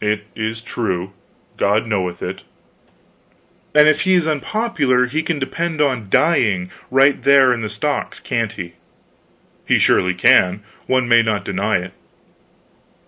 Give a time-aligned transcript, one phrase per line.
[0.00, 1.12] "It is true,
[1.56, 2.44] God knoweth it."
[3.74, 8.20] "And if he is unpopular he can depend on dying, right there in the stocks,
[8.20, 8.74] can't he?"
[9.66, 10.62] "He surely can!
[10.86, 11.92] One may not deny it."